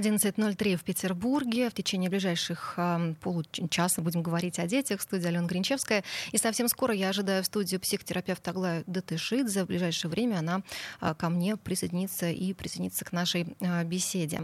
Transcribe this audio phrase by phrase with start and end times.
[0.00, 1.68] 11.03 в Петербурге.
[1.68, 5.00] В течение ближайших э, получаса будем говорить о детях.
[5.00, 6.04] В студии Алена Гринчевская.
[6.32, 9.64] И совсем скоро я ожидаю в студию психотерапевта Аглая Датышидзе.
[9.64, 10.62] В ближайшее время она
[11.02, 14.40] э, ко мне присоединится и присоединится к нашей э, беседе.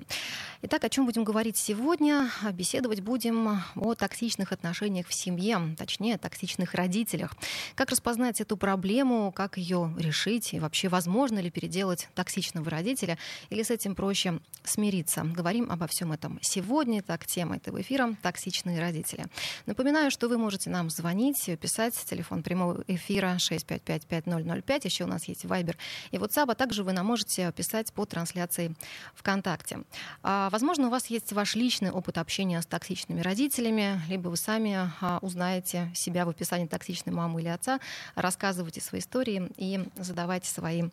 [0.60, 2.30] Итак, о чем будем говорить сегодня?
[2.52, 7.34] Беседовать будем о токсичных отношениях в семье, точнее, токсичных родителях.
[7.74, 13.16] Как распознать эту проблему, как ее решить и вообще возможно ли переделать токсичного родителя
[13.48, 17.02] или с этим проще смириться говорим обо всем этом сегодня.
[17.02, 19.26] Так, тема этого эфира «Токсичные родители».
[19.66, 21.94] Напоминаю, что вы можете нам звонить, писать.
[22.04, 24.80] Телефон прямого эфира 6555005.
[24.86, 25.76] Еще у нас есть Viber
[26.10, 26.50] и WhatsApp.
[26.50, 28.74] А также вы нам можете писать по трансляции
[29.14, 29.84] ВКонтакте.
[30.24, 34.90] А, возможно, у вас есть ваш личный опыт общения с токсичными родителями, либо вы сами
[35.00, 37.78] а, узнаете себя в описании токсичной мамы или отца,
[38.16, 40.88] рассказывайте свои истории и задавайте свои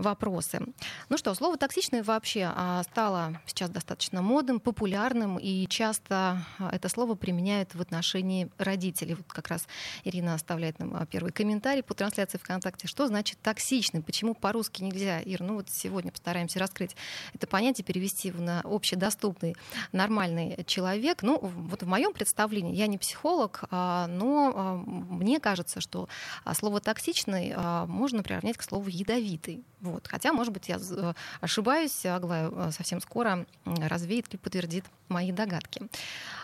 [0.00, 0.60] вопросы.
[1.08, 6.88] Ну что, слово «токсичное» вообще а, стало сейчас достаточно модным, популярным, и часто а, это
[6.88, 9.14] слово применяют в отношении родителей.
[9.14, 9.66] Вот как раз
[10.04, 12.86] Ирина оставляет нам а, первый комментарий по трансляции ВКонтакте.
[12.86, 14.02] Что значит «токсичный»?
[14.02, 15.20] Почему по-русски нельзя?
[15.20, 16.96] Ир, ну вот сегодня постараемся раскрыть
[17.34, 19.54] это понятие, перевести его на общедоступный,
[19.92, 21.22] нормальный человек.
[21.22, 26.08] Ну, вот в моем представлении, я не психолог, но мне кажется, что
[26.54, 27.54] слово «токсичный»
[27.86, 29.64] можно приравнять к слову «ядовитый».
[29.80, 30.06] Вот.
[30.06, 35.82] Хотя, может быть, я э, ошибаюсь, Аглая э, совсем скоро развеет или подтвердит мои догадки.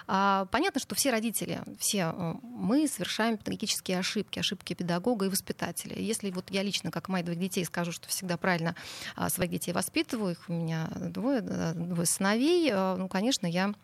[0.06, 5.96] А, понятно, что все родители, все э, мы совершаем педагогические ошибки, ошибки педагога и воспитателя.
[5.96, 8.74] Если вот я лично, как мои двоих детей, скажу, что всегда правильно
[9.16, 13.74] а, своих детей воспитываю, их у меня двое, двое сыновей, ну, конечно, я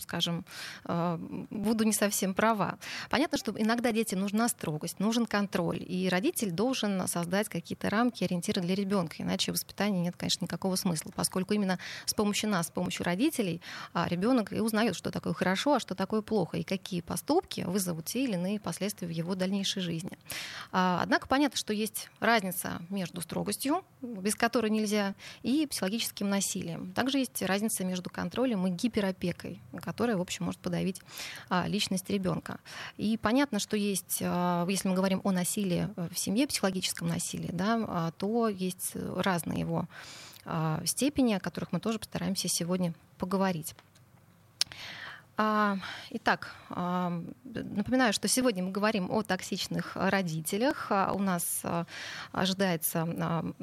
[0.00, 0.44] скажем,
[0.84, 1.18] а,
[1.50, 2.78] буду не совсем права.
[3.10, 8.62] Понятно, что иногда детям нужна строгость, нужен контроль, и родитель должен создать какие-то рамки, ориентиры
[8.62, 13.04] для ребенка, иначе воспитания нет, конечно, никакого смысла, поскольку именно с помощью нас, с помощью
[13.04, 13.60] родителей
[13.92, 18.06] а, ребенок и узнает, что такое хорошо, а что такое плохо, и какие поступки вызовут
[18.06, 20.18] те или иные последствия в его дальнейшей жизни.
[20.70, 26.92] Однако понятно, что есть разница между строгостью, без которой нельзя, и психологическим насилием.
[26.92, 31.00] Также есть разница между контролем и гипер гиперопекой, которая, в общем, может подавить
[31.48, 32.58] а, личность ребенка.
[32.96, 37.84] И понятно, что есть, а, если мы говорим о насилии в семье, психологическом насилии, да,
[37.86, 39.86] а, то есть разные его
[40.86, 43.74] степени, о которых мы тоже постараемся сегодня поговорить.
[45.40, 45.78] А,
[46.10, 47.12] итак, а,
[47.44, 50.88] напоминаю, что сегодня мы говорим о токсичных родителях.
[50.90, 51.62] А, у нас
[52.32, 53.06] ожидается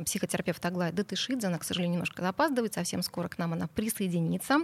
[0.06, 1.48] психотерапевт Аглая Датышидзе.
[1.48, 2.76] Она, к сожалению, немножко запаздывает.
[2.76, 4.60] Совсем скоро к нам она присоединится.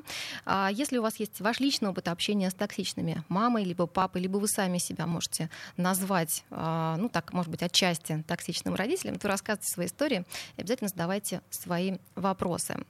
[0.71, 4.47] Если у вас есть ваш личный опыт общения с токсичными мамой, либо папой, либо вы
[4.47, 10.25] сами себя можете назвать, ну так, может быть, отчасти токсичным родителем, то рассказывайте свои истории
[10.55, 12.85] и обязательно задавайте свои вопросы.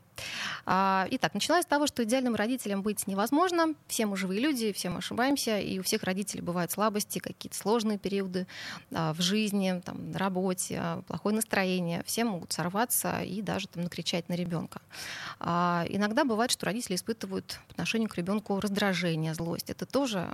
[0.65, 3.73] А, итак, начиная с того, что идеальным родителем быть невозможно.
[3.87, 7.97] Все мы живые люди, все мы ошибаемся, и у всех родителей бывают слабости, какие-то сложные
[7.97, 8.47] периоды
[8.93, 12.03] а, в жизни, там, на работе, а, плохое настроение.
[12.05, 14.81] Все могут сорваться и даже там, накричать на ребенка.
[15.39, 19.69] Иногда бывает, что родители испытывают по отношению к ребенку раздражение, злость.
[19.69, 20.33] Это тоже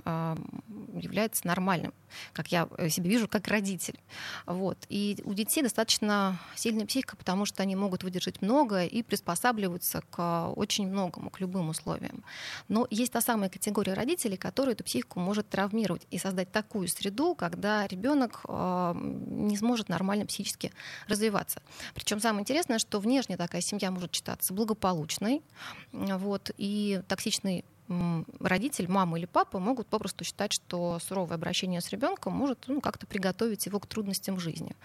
[0.94, 1.94] является нормальным,
[2.32, 3.98] как я себе вижу, как родитель.
[4.46, 4.78] Вот.
[4.88, 10.02] И у детей достаточно сильная психика, потому что они могут выдержать много и приспосабливаются адаптируются
[10.10, 12.24] к очень многому, к любым условиям.
[12.68, 17.34] Но есть та самая категория родителей, которая эту психику может травмировать и создать такую среду,
[17.34, 20.72] когда ребенок э, не сможет нормально психически
[21.08, 21.62] развиваться.
[21.94, 25.42] Причем самое интересное, что внешне такая семья может считаться благополучной,
[25.92, 27.64] вот, и токсичный
[28.40, 33.06] родитель, мама или папа могут попросту считать, что суровое обращение с ребенком может ну, как-то
[33.06, 34.76] приготовить его к трудностям жизни.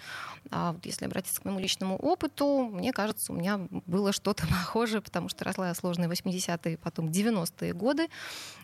[0.51, 5.01] А вот если обратиться к моему личному опыту, мне кажется, у меня было что-то похожее,
[5.01, 8.07] потому что росла я сложные 80-е, потом 90-е годы.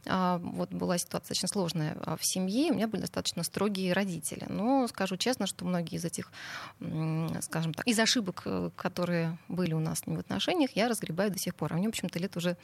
[0.05, 4.45] А, вот была ситуация очень сложная а, в семье, у меня были достаточно строгие родители.
[4.47, 6.31] Но скажу честно, что многие из этих,
[6.79, 11.31] скажем так, из ошибок, э, которые были у нас с ним в отношениях, я разгребаю
[11.31, 11.73] до сих пор.
[11.73, 12.57] А мне, в общем-то, лет уже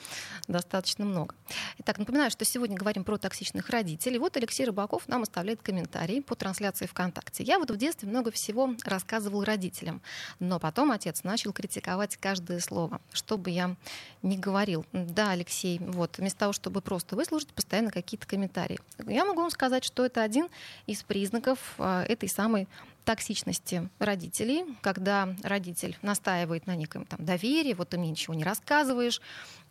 [0.48, 1.36] достаточно много.
[1.80, 4.18] Итак, напоминаю, что сегодня говорим про токсичных родителей.
[4.18, 7.44] Вот Алексей Рыбаков нам оставляет комментарий по трансляции ВКонтакте.
[7.44, 10.02] Я вот в детстве много всего рассказывал родителям,
[10.40, 13.76] но потом отец начал критиковать каждое слово, что бы я
[14.22, 14.86] ни говорил.
[14.92, 18.80] Да, Алексей, вот, вместо того, чтобы просто выслушать, постоянно какие-то комментарии.
[19.08, 20.48] Я могу вам сказать, что это один
[20.88, 22.68] из признаков а, этой самой
[23.06, 29.22] токсичности родителей, когда родитель настаивает на неком там, доверии, вот ты мне ничего не рассказываешь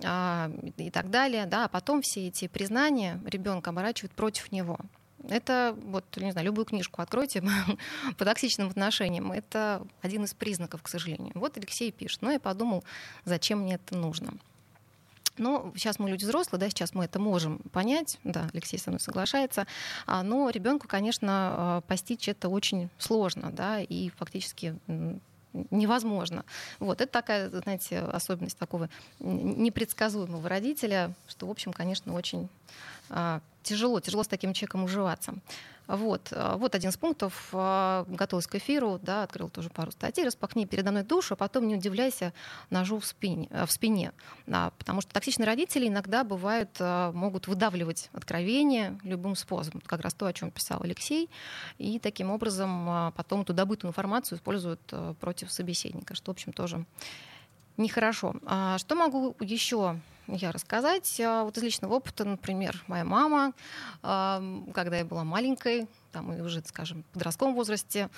[0.03, 4.79] а, и так далее, да, а потом все эти признания ребенка оборачивают против него.
[5.29, 7.43] Это, вот, не знаю, любую книжку откройте
[8.19, 9.33] по токсичным отношениям.
[9.33, 11.33] Это один из признаков, к сожалению.
[11.35, 12.23] Вот Алексей пишет.
[12.23, 12.85] Ну, я подумал,
[13.25, 14.35] зачем мне это нужно.
[15.37, 19.01] Но сейчас мы люди взрослые, да, сейчас мы это можем понять, да, Алексей со мной
[19.01, 19.67] соглашается,
[20.07, 24.77] а, но ребенку, конечно, а, постичь это очень сложно, да, и фактически
[25.71, 26.45] невозможно.
[26.81, 28.89] Вот, это такая, знаете, особенность такого
[29.21, 32.49] непредсказуемого родителя, что, в общем, конечно, очень
[33.11, 35.35] а, тяжело, тяжело с таким человеком уживаться.
[35.87, 37.49] Вот, а, вот один из пунктов.
[37.53, 40.25] А, готовилась к эфиру, да, открыл тоже пару статей.
[40.25, 42.33] Распахни передо мной душу, а потом не удивляйся
[42.71, 43.49] ножу в спине.
[43.51, 44.13] В спине
[44.47, 49.83] да, потому что токсичные родители иногда бывают, могут выдавливать откровения любым способом.
[49.87, 51.29] Как раз то, о чем писал Алексей.
[51.79, 54.81] И таким образом потом эту добытую информацию используют
[55.21, 56.85] против собеседника, что, в общем, тоже
[57.77, 58.35] нехорошо.
[58.79, 61.21] Что могу еще я рассказать.
[61.21, 63.53] А, вот из личного опыта, например, моя мама,
[64.03, 68.09] когда я была маленькой, там, и уже, скажем, в подростковом возрасте,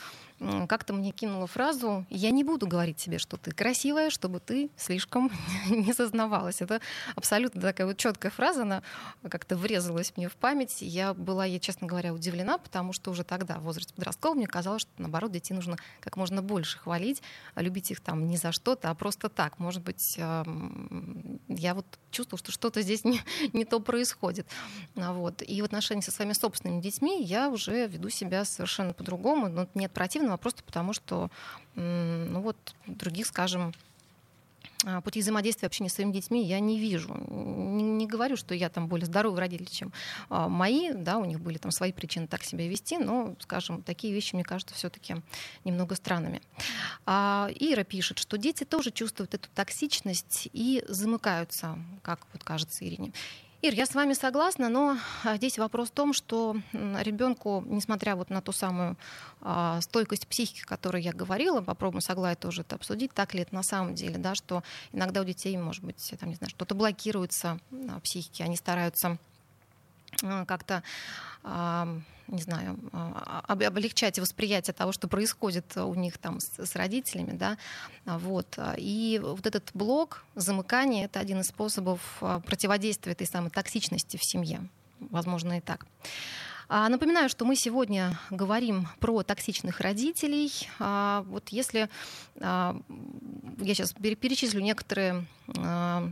[0.68, 5.30] как-то мне кинула фразу «Я не буду говорить тебе, что ты красивая, чтобы ты слишком
[5.68, 6.60] не сознавалась».
[6.60, 6.80] Это
[7.14, 8.82] абсолютно такая вот четкая фраза, она
[9.28, 10.82] как-то врезалась мне в память.
[10.82, 14.82] Я была ей, честно говоря, удивлена, потому что уже тогда, в возрасте подросткового, мне казалось,
[14.82, 17.22] что, наоборот, детей нужно как можно больше хвалить,
[17.54, 19.58] а любить их там не за что-то, а просто так.
[19.58, 23.20] Может быть, я вот чувствовала, что что-то здесь не,
[23.52, 24.46] не то происходит.
[24.94, 25.42] Вот.
[25.42, 29.48] И в отношении со своими собственными детьми я уже веду себя совершенно по-другому.
[29.48, 31.30] Но нет противного, а просто потому, что
[31.74, 32.56] ну вот,
[32.86, 33.72] других, скажем,
[34.84, 37.14] а, пути взаимодействия общения с своими детьми я не вижу.
[37.28, 39.92] Не, не говорю, что я там более здоровый родитель, чем
[40.28, 44.12] а, мои, да, у них были там свои причины так себя вести, но, скажем, такие
[44.12, 45.16] вещи, мне кажется, все-таки
[45.64, 46.42] немного странными.
[47.06, 53.12] А, Ира пишет, что дети тоже чувствуют эту токсичность и замыкаются, как вот кажется Ирине.
[53.66, 58.30] Ир, я с вами согласна, но а, здесь вопрос в том, что ребенку, несмотря вот
[58.30, 58.96] на ту самую
[59.40, 63.40] а, стойкость психики, о которой я говорила, попробуем с Аглаей тоже это обсудить, так ли
[63.40, 66.76] это на самом деле, да, что иногда у детей, может быть, там, не знаю, что-то
[66.76, 69.18] блокируется на психике, они стараются
[70.46, 70.82] как-то
[72.28, 77.56] не знаю, а, облегчать восприятие того, что происходит у них там с, родителями, да,
[78.04, 78.58] вот.
[78.76, 84.24] И вот этот блок замыкания— это один из способов а, противодействия этой самой токсичности в
[84.24, 84.68] семье.
[84.98, 85.86] Возможно, и так.
[86.68, 90.50] А, напоминаю, что мы сегодня говорим про токсичных родителей.
[90.80, 91.88] А, вот если
[92.40, 92.76] а,
[93.58, 95.26] я сейчас перечислю некоторые,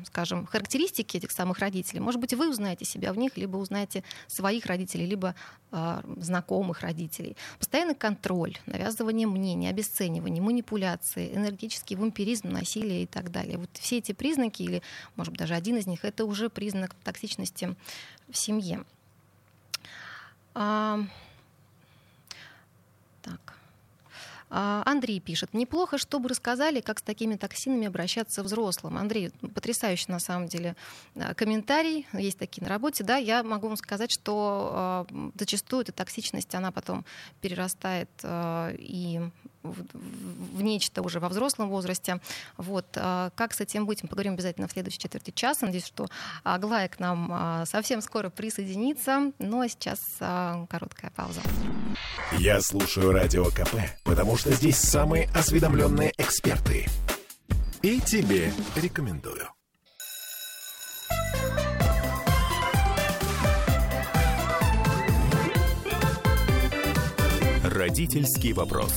[0.07, 4.67] скажем, характеристики этих самых родителей, может быть, вы узнаете себя в них, либо узнаете своих
[4.67, 5.35] родителей, либо
[6.17, 7.37] знакомых родителей.
[7.59, 13.59] Постоянный контроль, навязывание мнений, обесценивание, манипуляции, энергетический вампиризм, насилие и так далее.
[13.59, 14.83] Вот все эти признаки, или,
[15.17, 17.75] может быть, даже один из них, это уже признак токсичности
[18.29, 18.85] в семье.
[20.55, 21.01] А,
[23.23, 23.55] так.
[24.51, 28.97] А, Андрей пишет, неплохо, чтобы рассказали, как с такими токсинами обращаться взрослым.
[28.99, 30.77] Андрей, потрясающий на самом деле
[31.17, 33.03] а, комментарий, есть такие на работе.
[33.03, 37.05] Да, я могу вам сказать, что э, зачастую эта токсичность, она потом
[37.41, 39.23] перерастает э, и
[39.65, 42.21] в, в нечто уже во взрослом возрасте.
[42.57, 42.87] Вот.
[42.93, 45.67] Как с этим быть, мы поговорим обязательно в следующей четверти часа.
[45.67, 46.07] Надеюсь, что
[46.45, 49.33] Аглая к нам совсем скоро присоединится.
[49.39, 50.01] Ну а сейчас
[50.69, 51.41] короткая пауза.
[52.39, 56.87] Я слушаю Радио КП, потому что здесь самые осведомленные эксперты.
[57.83, 59.49] И тебе рекомендую.
[67.63, 68.93] Родительский вопрос.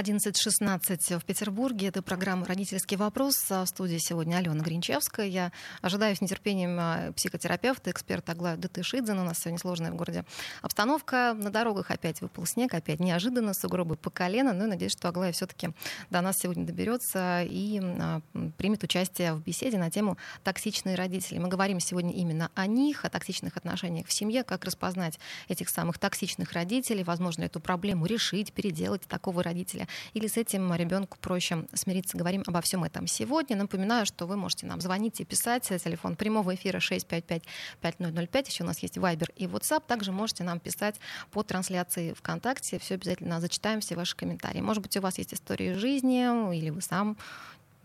[0.00, 1.88] 11.16 в Петербурге.
[1.88, 3.50] Это программа «Родительский вопрос».
[3.50, 5.26] В студии сегодня Алена Гринчевская.
[5.26, 5.52] Я
[5.82, 9.20] ожидаю с нетерпением а, психотерапевта, эксперта Аглая Датышидзена.
[9.20, 10.24] У нас сегодня сложная в городе
[10.62, 11.36] обстановка.
[11.38, 14.54] На дорогах опять выпал снег, опять неожиданно, сугробы по колено.
[14.54, 15.68] Ну и надеюсь, что Аглая все-таки
[16.08, 18.22] до нас сегодня доберется и а,
[18.56, 21.36] примет участие в беседе на тему «Токсичные родители».
[21.38, 25.98] Мы говорим сегодня именно о них, о токсичных отношениях в семье, как распознать этих самых
[25.98, 32.16] токсичных родителей, возможно, эту проблему решить, переделать такого родителя или с этим ребенку проще смириться.
[32.16, 33.56] Говорим обо всем этом сегодня.
[33.56, 35.64] Напоминаю, что вы можете нам звонить и писать.
[35.64, 38.46] Телефон прямого эфира 655-5005.
[38.46, 39.82] Еще у нас есть Viber и WhatsApp.
[39.86, 42.78] Также можете нам писать по трансляции ВКонтакте.
[42.78, 44.60] Все обязательно зачитаем, все ваши комментарии.
[44.60, 46.20] Может быть, у вас есть истории жизни,
[46.56, 47.16] или вы сам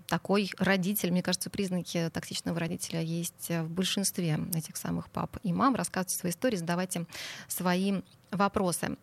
[0.08, 5.74] такой родитель, мне кажется, признаки токсичного родителя есть в большинстве этих самых пап и мам.
[5.74, 7.08] Рассказывайте свои истории, задавайте
[7.48, 8.02] свои
[8.38, 8.98] вопросы.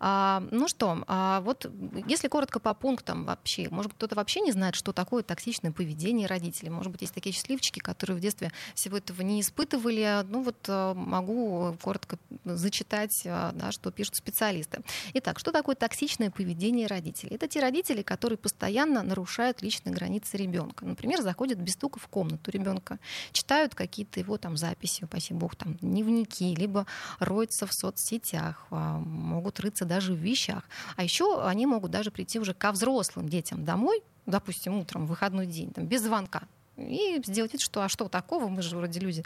[0.00, 1.70] А, ну что, а вот
[2.06, 6.70] если коротко по пунктам вообще, может кто-то вообще не знает, что такое токсичное поведение родителей.
[6.70, 10.24] Может быть, есть такие счастливчики, которые в детстве всего этого не испытывали.
[10.28, 14.82] Ну вот а, могу коротко зачитать, а, да, что пишут специалисты.
[15.14, 17.34] Итак, что такое токсичное поведение родителей?
[17.34, 20.84] Это те родители, которые постоянно нарушают личные границы ребенка.
[20.84, 22.98] Например, заходят без стука в комнату ребенка,
[23.32, 26.86] читают какие-то его там записи, упаси бог, там дневники, либо
[27.18, 30.62] роются в соцсетях, могут рыться даже в вещах.
[30.96, 35.46] А еще они могут даже прийти уже ко взрослым детям домой, допустим, утром, в выходной
[35.46, 36.42] день, там, без звонка,
[36.78, 39.24] и сделать вид, что а что такого, мы же вроде люди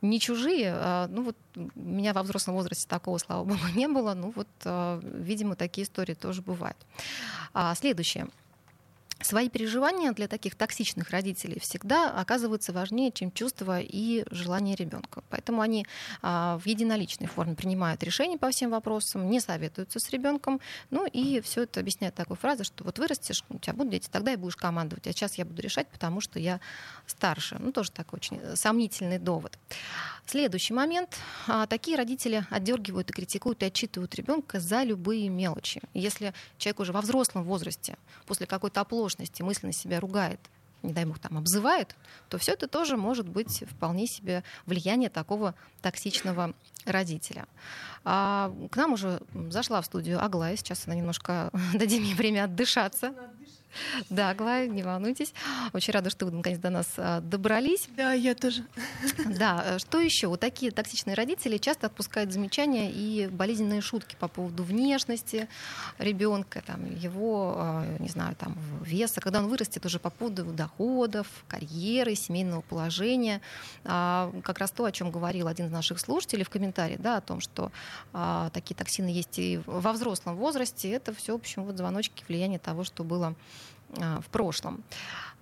[0.00, 0.72] не чужие.
[0.74, 4.14] А, ну вот у меня во взрослом возрасте такого, слава богу, не было.
[4.14, 6.78] Ну вот, а, видимо, такие истории тоже бывают.
[7.52, 8.28] А, следующее.
[9.20, 15.24] Свои переживания для таких токсичных родителей всегда оказываются важнее, чем чувства и желания ребенка.
[15.28, 15.86] Поэтому они
[16.22, 20.60] а, в единоличной форме принимают решения по всем вопросам, не советуются с ребенком.
[20.90, 24.32] Ну и все это объясняет такой фразой, что вот вырастешь, у тебя будут дети, тогда
[24.32, 25.08] и будешь командовать.
[25.08, 26.60] А сейчас я буду решать, потому что я
[27.06, 27.56] старше.
[27.58, 29.58] Ну тоже такой очень сомнительный довод.
[30.26, 31.16] Следующий момент.
[31.48, 35.80] А, такие родители отдергивают и критикуют и отчитывают ребенка за любые мелочи.
[35.92, 37.96] Если человек уже во взрослом возрасте
[38.26, 39.07] после какой-то оплошности
[39.42, 40.40] мысленно себя ругает,
[40.82, 41.96] не дай бог там обзывает,
[42.28, 47.46] то все это тоже может быть вполне себе влияние такого токсичного родителя.
[48.04, 53.14] А, к нам уже зашла в студию Аглая, сейчас она немножко дадим ей время отдышаться.
[54.10, 55.32] Да, Аглая, не волнуйтесь.
[55.72, 57.88] Очень рада, что вы наконец до нас а, добрались.
[57.96, 58.64] Да, я тоже.
[59.38, 60.28] Да, э, что еще?
[60.28, 65.48] Вот такие токсичные родители часто отпускают замечания и болезненные шутки по поводу внешности
[65.98, 71.26] ребенка, там, его, а, не знаю, там, веса, когда он вырастет уже по поводу доходов,
[71.46, 73.40] карьеры, семейного положения.
[73.84, 77.20] А, как раз то, о чем говорил один из наших слушателей в комментарии, да, о
[77.20, 77.70] том, что
[78.52, 80.90] такие токсины есть и во взрослом возрасте.
[80.90, 83.34] Это все, в общем, вот звоночки влияния того, что было
[83.90, 84.82] в прошлом.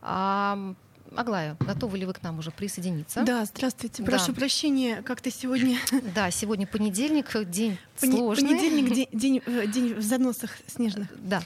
[0.00, 3.22] Аглая, готовы ли вы к нам уже присоединиться?
[3.22, 4.02] Да, здравствуйте.
[4.02, 4.34] Прошу да.
[4.34, 5.78] прощения, как-то сегодня...
[6.14, 8.48] Да, сегодня понедельник, день сложный.
[8.48, 11.08] Понедельник, день, день, э, день в заносах снежных.
[11.18, 11.42] Да.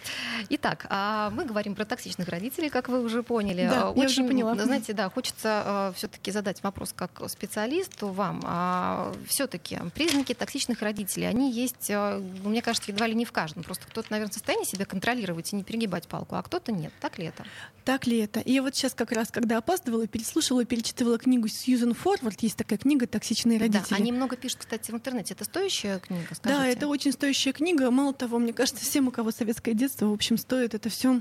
[0.48, 3.68] Итак, а мы говорим про токсичных родителей, как вы уже поняли.
[3.68, 4.54] Да, Очень, я уже поняла.
[4.56, 8.42] Знаете, да, хочется э, все-таки задать вопрос как специалисту вам.
[8.44, 13.62] А, все-таки признаки токсичных родителей, они есть, э, мне кажется, едва ли не в каждом.
[13.62, 16.92] Просто кто-то, наверное, в состоянии себя контролировать и не перегибать палку, а кто-то нет.
[17.00, 17.44] Так ли это?
[17.84, 18.40] Так ли это?
[18.40, 22.40] И вот сейчас как раз, когда опаздывала, переслушала, перечитывала книгу Сьюзен Форвард.
[22.42, 23.90] Есть такая книга «Токсичные родители».
[23.90, 25.34] Да, они много пишут, кстати, в интернете.
[25.34, 26.62] Это стоящая книга, скажите?
[26.62, 27.90] Да, это очень стоящая книга.
[27.90, 31.20] Мало того, мне кажется, всем, у кого советское детство, в общем, стоит это все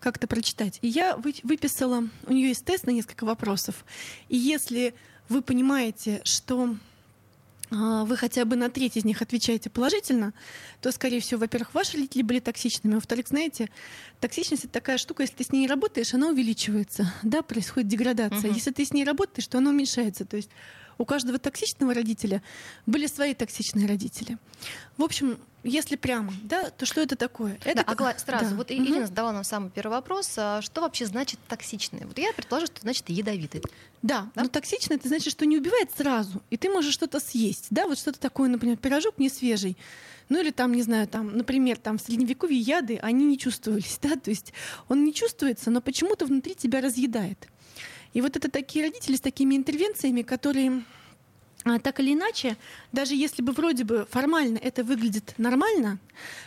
[0.00, 0.78] как-то прочитать.
[0.82, 3.84] И я выписала, у нее есть тест на несколько вопросов.
[4.28, 4.94] И если
[5.28, 6.76] вы понимаете, что
[7.70, 10.34] а, вы хотя бы на треть из них отвечаете положительно,
[10.80, 13.70] то, скорее всего, во-первых, ваши родители были токсичными, во-вторых, знаете,
[14.20, 18.50] токсичность— это такая штука, если ты с ней работаешь, она увеличивается, да, происходит деградация.
[18.50, 18.56] Угу.
[18.56, 20.26] Если ты с ней работаешь, то она уменьшается.
[20.26, 20.50] То есть
[20.98, 22.42] у каждого токсичного родителя
[22.86, 24.38] были свои токсичные родители.
[24.96, 27.58] В общем, если прямо, да, то что это такое?
[27.64, 28.50] Это да, Аглая, сразу.
[28.50, 28.56] Да.
[28.56, 28.80] Вот угу.
[28.80, 30.32] Ирина задала нам самый первый вопрос.
[30.36, 32.04] А что вообще значит токсичный?
[32.04, 33.62] Вот я предположу, что значит ядовитый.
[34.02, 34.42] Да, да?
[34.42, 37.68] но токсичный это значит, что не убивает сразу, и ты можешь что-то съесть.
[37.70, 39.76] Да, вот что-то такое, например, пирожок не свежий.
[40.28, 44.16] Ну или там, не знаю, там, например, там в средневековье яды, они не чувствовались, да,
[44.16, 44.52] то есть
[44.88, 47.48] он не чувствуется, но почему-то внутри тебя разъедает.
[48.12, 50.84] И вот это такие родители с такими интервенциями, которые
[51.64, 52.56] а, так или иначе,
[52.90, 55.98] даже если бы вроде бы формально это выглядит нормально,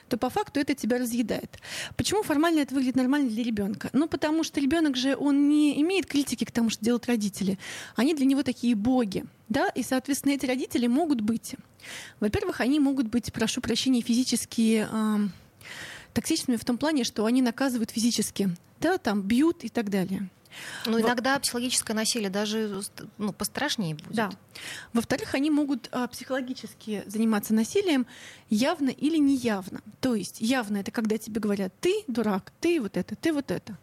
[0.10, 1.58] то по факту это тебя разъедает.
[1.96, 3.90] Почему формально это выглядит нормально для ребенка?
[3.94, 7.58] Ну, потому что ребенок же он не имеет критики к тому, что делают родители.
[7.96, 9.26] Они для него такие боги.
[9.48, 9.70] Да?
[9.70, 11.56] И, соответственно, эти родители могут быть.
[12.20, 15.18] Во-первых, они могут быть, прошу прощения, физически э,
[16.14, 18.50] токсичными в том плане, что они наказывают физически,
[18.82, 20.30] да, там бьют и так далее.
[20.86, 22.82] Ну, иногда психологическое насилие даже
[23.18, 24.16] ну, пострашнее будет.
[24.16, 24.30] Да.
[24.94, 28.06] Во-вторых, они могут а, психологически заниматься насилием
[28.50, 29.82] явно или неявно.
[30.02, 33.78] То есть явно это когда тебе говорят ты дурак, ты вот это, ты вот это.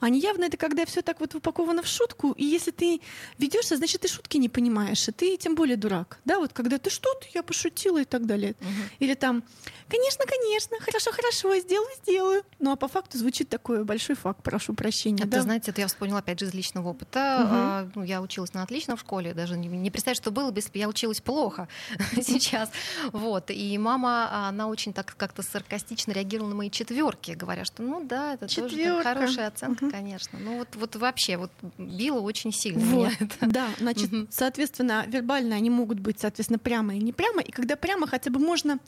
[0.00, 3.00] А неявно это когда все так вот упаковано в шутку, и если ты
[3.38, 6.18] ведешься, значит ты шутки не понимаешь, и ты тем более дурак.
[6.24, 8.54] Да, вот когда ты что-то, я пошутила и так далее.
[8.60, 8.68] Угу.
[9.00, 9.44] Или там,
[9.88, 12.42] конечно, конечно, хорошо, хорошо, сделаю, сделаю.
[12.58, 15.22] Ну а по факту звучит такой большой факт, прошу прощения.
[15.22, 15.42] Это, да?
[15.42, 17.82] знаете, это я вспомнила опять же, из личного опыта.
[17.84, 18.00] Угу.
[18.00, 20.72] Ну, я училась на отлично в школе, даже не, не представить, что было бы, если
[20.72, 21.68] бы я училась плохо
[22.22, 22.70] сейчас.
[23.12, 23.50] Вот.
[23.50, 28.34] И мама, она очень так как-то саркастично реагировала на мои четверки, говоря, что ну да,
[28.34, 28.76] это Четверка.
[28.76, 29.92] тоже хорошая оценка, угу.
[29.92, 30.38] конечно.
[30.38, 33.06] Ну вот, вот вообще, вот било очень сильно вот.
[33.06, 33.46] меня это.
[33.46, 34.26] Да, значит, угу.
[34.30, 37.40] соответственно, вербально они могут быть, соответственно, прямо и не прямо.
[37.40, 38.78] И когда прямо, хотя бы можно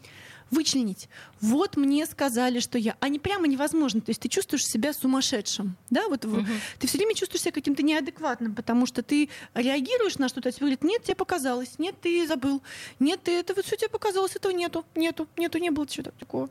[0.50, 1.08] вычленить.
[1.40, 2.96] Вот мне сказали, что я.
[3.00, 4.00] А не прямо невозможно.
[4.00, 5.76] То есть ты чувствуешь себя сумасшедшим.
[5.90, 6.44] Да, вот угу.
[6.78, 10.60] ты все время чувствуешь себя каким-то неадекватным, потому что ты реагируешь на что-то, а тебе
[10.60, 12.62] говорят, нет, тебе показалось, нет, ты забыл,
[12.98, 16.50] нет, ты это вот все тебе показалось, этого нету, нету, нету, не было чего такого.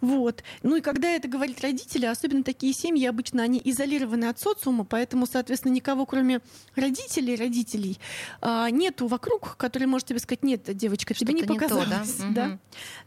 [0.00, 0.42] Вот.
[0.62, 5.26] Ну и когда это говорят родители, особенно такие семьи, обычно они изолированы от социума, поэтому,
[5.26, 6.40] соответственно, никого, кроме
[6.74, 7.98] родителей, родителей,
[8.40, 11.86] а, нету вокруг, который может тебе сказать, нет, девочка, тебе не показалось.
[11.86, 12.48] Не то, да?
[12.48, 12.58] Да.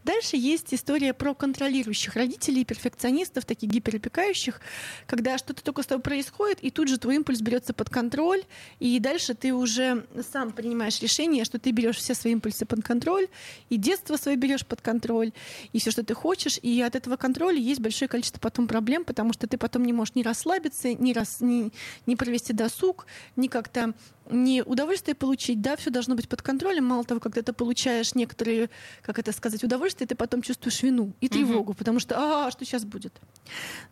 [0.04, 4.60] Дальше дальше есть история про контролирующих родителей, перфекционистов, таких гиперопекающих,
[5.06, 8.44] когда что-то только с тобой происходит, и тут же твой импульс берется под контроль,
[8.78, 13.28] и дальше ты уже сам принимаешь решение, что ты берешь все свои импульсы под контроль,
[13.68, 15.32] и детство свое берешь под контроль,
[15.72, 19.32] и все, что ты хочешь, и от этого контроля есть большое количество потом проблем, потому
[19.32, 21.72] что ты потом не можешь ни расслабиться, ни, рас, ни,
[22.06, 23.06] ни провести досуг,
[23.36, 23.94] ни как-то
[24.30, 26.86] не удовольствие получить, да, все должно быть под контролем.
[26.86, 28.70] Мало того, когда ты получаешь некоторые,
[29.02, 31.78] как это сказать, удовольствие, ты потом чувствуешь вину и тревогу, угу.
[31.78, 33.12] потому что, а, что сейчас будет?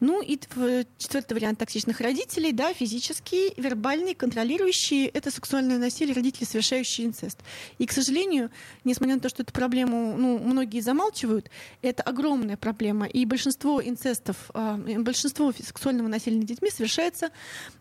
[0.00, 0.38] Ну и
[0.98, 7.38] четвертый вариант токсичных родителей, да, физический, вербальный, контролирующий, это сексуальное насилие, родители, совершающие инцест.
[7.78, 8.50] И, к сожалению,
[8.84, 11.50] несмотря на то, что эту проблему, ну, многие замалчивают,
[11.82, 13.06] это огромная проблема.
[13.06, 17.30] И большинство инцестов, а, большинство сексуального насилия над детьми совершается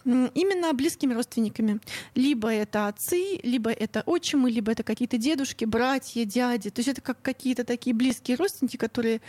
[0.06, 1.80] именно близкими родственниками.
[2.16, 6.70] Либо либо это отцы, либо это отчимы, либо это какие-то дедушки, братья, дяди.
[6.70, 9.20] То есть это как какие-то такие близкие родственники, которые,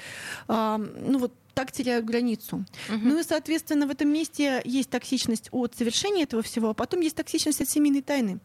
[0.47, 2.64] э, ну вот так теряют границу.
[2.88, 2.99] Угу.
[3.02, 7.17] Ну и, соответственно, в этом месте есть токсичность от совершения этого всего, а потом есть
[7.17, 8.38] токсичность от семейной тайны.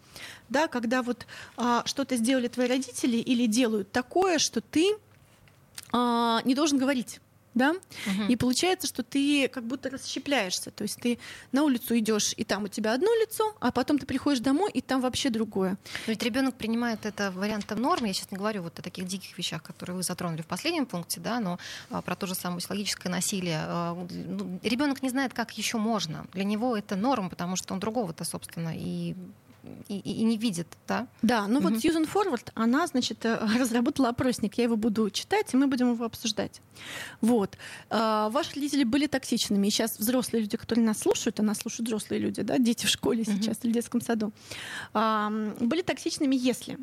[0.50, 4.95] Да, когда вот а, что-то сделали твои родители или делают такое, что ты
[5.91, 7.19] а, не должен говорить
[7.55, 8.24] да, угу.
[8.27, 11.17] и получается, что ты как будто расщепляешься, то есть ты
[11.51, 14.81] на улицу идешь, и там у тебя одно лицо, а потом ты приходишь домой, и
[14.81, 15.71] там вообще другое.
[16.05, 19.38] Но ведь ребенок принимает это вариантом нормы, я сейчас не говорю вот о таких диких
[19.38, 21.57] вещах, которые вы затронули в последнем пункте, да, но
[21.89, 23.59] а, про то же самое психологическое насилие.
[23.62, 26.27] А, ну, ребенок не знает, как еще можно.
[26.34, 29.15] Для него это норм, потому что он другого-то, собственно, и
[29.88, 31.08] и, и не видит, да?
[31.21, 31.69] Да, ну угу.
[31.69, 35.93] вот Сьюзен Форвард, она, значит, э, разработала опросник, я его буду читать, и мы будем
[35.93, 36.62] его обсуждать.
[37.21, 37.58] Вот.
[37.89, 41.88] А, ваши родители были токсичными, и сейчас взрослые люди, которые нас слушают, а нас слушают
[41.88, 43.32] взрослые люди, да, дети в школе угу.
[43.32, 44.32] сейчас или в детском саду,
[44.93, 46.78] а, были токсичными, если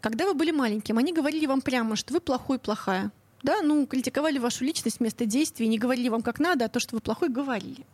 [0.00, 3.12] когда вы были маленьким, они говорили вам прямо, что вы плохой, плохая.
[3.42, 6.96] Да, ну, критиковали вашу личность, место действия, не говорили вам как надо, а то, что
[6.96, 7.84] вы плохой, говорили.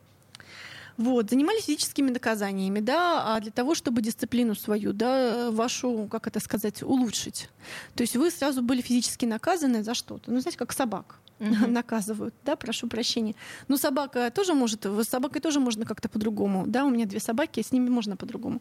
[0.96, 6.40] Вот, занимались физическими наказаниями, да, а для того, чтобы дисциплину свою, да, вашу, как это
[6.40, 7.48] сказать, улучшить.
[7.94, 10.31] То есть вы сразу были физически наказаны за что-то.
[10.31, 11.66] Ну, знаете, как собак uh-huh.
[11.68, 13.35] наказывают, да, прошу прощения.
[13.68, 17.62] Но собака тоже может, с собакой тоже можно как-то по-другому, да, у меня две собаки,
[17.62, 18.61] с ними можно по-другому.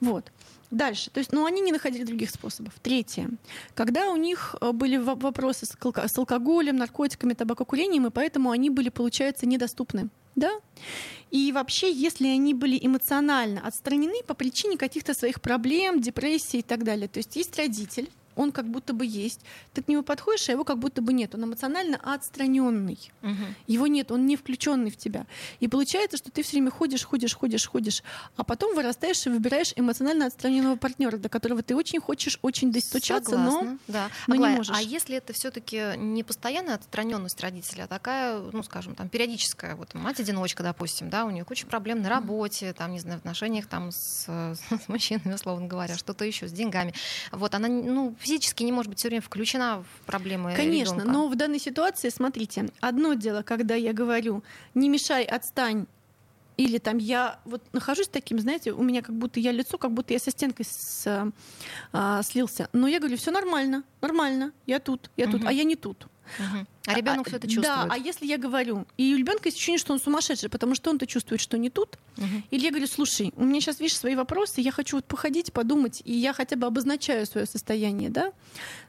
[0.00, 0.32] Вот.
[0.70, 1.10] Дальше.
[1.10, 2.72] То есть, ну, они не находили других способов.
[2.82, 3.30] Третье.
[3.74, 9.46] Когда у них э, были вопросы с алкоголем, наркотиками, табакокурением, и поэтому они были, получается,
[9.46, 10.52] недоступны да?
[11.30, 16.84] И вообще, если они были эмоционально отстранены по причине каких-то своих проблем, депрессии и так
[16.84, 19.40] далее, то есть есть родитель, он как будто бы есть.
[19.72, 21.34] Ты к нему подходишь, а его как будто бы нет.
[21.34, 22.98] Он эмоционально отстраненный.
[23.22, 23.34] Угу.
[23.66, 25.26] Его нет, он не включенный в тебя.
[25.60, 28.02] И получается, что ты все время ходишь, ходишь, ходишь, ходишь,
[28.36, 33.30] а потом вырастаешь и выбираешь эмоционально отстраненного партнера, до которого ты очень хочешь очень достучаться,
[33.32, 34.10] Согласна, но, да.
[34.26, 34.76] но Аглая, не можешь.
[34.76, 39.94] А если это все-таки не постоянная отстраненность родителя, а такая, ну, скажем, там периодическая, вот
[39.94, 43.90] мать-одиночка, допустим, да, у нее куча проблем на работе, там, не знаю, в отношениях там
[43.90, 46.94] с, с мужчинами, условно говоря, что-то еще с деньгами.
[47.32, 51.12] Вот она, ну, физически не может быть все время включена в проблемы Конечно, ребенка.
[51.12, 54.42] но в данной ситуации, смотрите, одно дело, когда я говорю,
[54.74, 55.86] не мешай, отстань,
[56.56, 60.12] или там я вот нахожусь таким, знаете, у меня как будто я лицо, как будто
[60.12, 61.32] я со стенкой с,
[61.92, 62.68] а, слился.
[62.72, 65.48] Но я говорю, все нормально, нормально, я тут, я тут, угу.
[65.48, 66.06] а я не тут.
[66.38, 66.66] Угу.
[66.86, 67.66] А ребенок а, все это чувствует.
[67.66, 70.90] Да, а если я говорю, и у ребенка есть ощущение, что он сумасшедший, потому что
[70.90, 71.98] он-то чувствует, что не тут.
[72.16, 72.26] Угу.
[72.50, 76.00] Или я говорю, слушай, у меня сейчас, видишь, свои вопросы, я хочу вот походить, подумать,
[76.04, 78.32] и я хотя бы обозначаю свое состояние, да.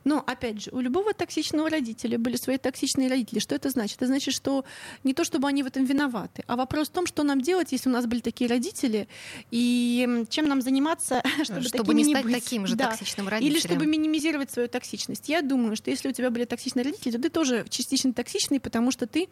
[0.03, 3.39] Но, опять же, у любого токсичного родителя были свои токсичные родители.
[3.39, 3.97] Что это значит?
[3.97, 4.63] Это значит, что
[5.03, 7.89] не то, чтобы они в этом виноваты, а вопрос в том, что нам делать, если
[7.89, 9.07] у нас были такие родители,
[9.51, 12.35] и чем нам заниматься, чтобы, чтобы не, не стать быть.
[12.35, 12.91] таким же да.
[12.91, 13.57] токсичным родителем.
[13.57, 15.27] Или чтобы минимизировать свою токсичность.
[15.29, 18.91] Я думаю, что если у тебя были токсичные родители, то ты тоже частично токсичный, потому
[18.91, 19.27] что ты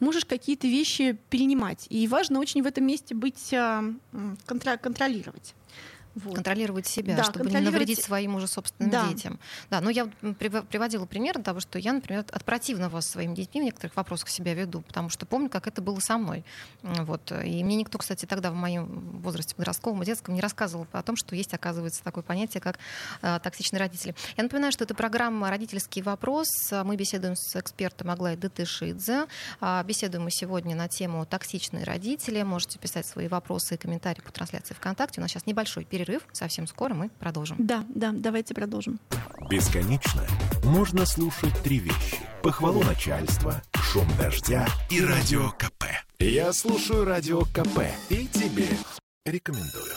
[0.00, 1.86] можешь какие-то вещи перенимать.
[1.90, 3.84] И важно очень в этом месте быть, а,
[4.46, 5.54] контр- контролировать.
[6.14, 6.34] Вот.
[6.34, 9.08] Контролировать себя, да, чтобы не навредить своим уже собственным да.
[9.08, 9.40] детям.
[9.70, 13.64] Да, но я приводила пример того, что я, например, от противного с своими детьми в
[13.64, 16.44] некоторых вопросах себя веду, потому что помню, как это было со мной.
[16.82, 17.32] Вот.
[17.32, 21.16] И мне никто, кстати, тогда в моем возрасте подростковом и детском не рассказывал о том,
[21.16, 22.78] что есть, оказывается, такое понятие, как
[23.22, 24.14] э, токсичные родители.
[24.36, 26.48] Я напоминаю, что это программа «Родительский вопрос».
[26.70, 29.26] Мы беседуем с экспертом Аглай Датышидзе.
[29.86, 32.42] Беседуем мы сегодня на тему «Токсичные родители».
[32.42, 35.20] Можете писать свои вопросы и комментарии по трансляции ВКонтакте.
[35.20, 36.22] У нас сейчас небольшой перерыв перерыв.
[36.32, 37.56] Совсем скоро мы продолжим.
[37.58, 38.98] Да, да, давайте продолжим.
[39.48, 40.26] Бесконечно
[40.64, 42.18] можно слушать три вещи.
[42.42, 45.84] Похвалу начальства, шум дождя и радио КП.
[46.18, 48.66] Я слушаю радио КП и тебе
[49.24, 49.92] рекомендую.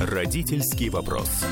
[0.00, 1.44] Родительский вопрос.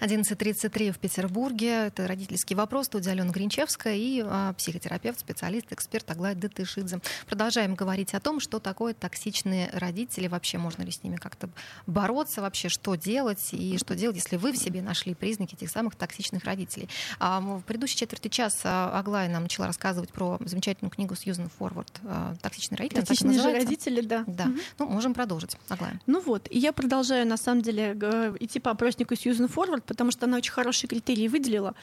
[0.00, 1.86] 11.33 в Петербурге.
[1.86, 2.86] Это родительский вопрос.
[2.86, 7.00] Студия Алена Гринчевская и а, психотерапевт, специалист, эксперт Аглая Датышидзе.
[7.26, 10.26] Продолжаем говорить о том, что такое токсичные родители.
[10.26, 11.50] Вообще можно ли с ними как-то
[11.86, 12.40] бороться?
[12.40, 13.50] Вообще что делать?
[13.52, 16.88] И что делать, если вы в себе нашли признаки этих самых токсичных родителей?
[17.18, 22.00] А, в предыдущей четверти часа Аглая нам начала рассказывать про замечательную книгу Сьюзен Форвард
[22.40, 23.00] «Токсичные родители».
[23.00, 24.24] Токсичные же родители, да.
[24.26, 24.44] Да.
[24.44, 24.58] Угу.
[24.78, 25.56] Ну, можем продолжить.
[25.68, 26.00] Аглая.
[26.06, 27.92] Ну вот, и я продолжаю, на самом деле,
[28.40, 31.74] идти по опроснику Сьюзен Форвард, потому что она очень хорошие критерии выделила.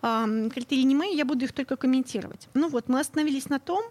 [0.00, 2.48] Критерии не мои, я буду их только комментировать.
[2.54, 3.82] Ну вот, мы остановились на том,